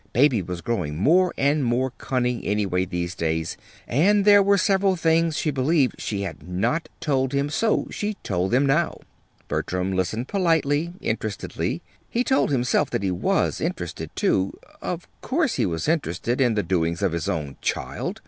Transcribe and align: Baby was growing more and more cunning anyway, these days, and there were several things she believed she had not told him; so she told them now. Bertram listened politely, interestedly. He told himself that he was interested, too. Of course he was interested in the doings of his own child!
Baby 0.13 0.41
was 0.41 0.61
growing 0.61 0.97
more 0.97 1.31
and 1.37 1.63
more 1.63 1.91
cunning 1.99 2.43
anyway, 2.43 2.85
these 2.85 3.13
days, 3.13 3.55
and 3.87 4.25
there 4.25 4.41
were 4.41 4.57
several 4.57 4.95
things 4.95 5.37
she 5.37 5.51
believed 5.51 6.01
she 6.01 6.23
had 6.23 6.41
not 6.47 6.89
told 6.99 7.33
him; 7.33 7.51
so 7.51 7.85
she 7.91 8.15
told 8.23 8.49
them 8.49 8.65
now. 8.65 8.99
Bertram 9.47 9.93
listened 9.93 10.27
politely, 10.27 10.91
interestedly. 11.01 11.83
He 12.09 12.23
told 12.23 12.49
himself 12.49 12.89
that 12.89 13.03
he 13.03 13.11
was 13.11 13.61
interested, 13.61 14.09
too. 14.15 14.57
Of 14.81 15.07
course 15.21 15.53
he 15.57 15.67
was 15.67 15.87
interested 15.87 16.41
in 16.41 16.55
the 16.55 16.63
doings 16.63 17.03
of 17.03 17.11
his 17.11 17.29
own 17.29 17.57
child! 17.61 18.19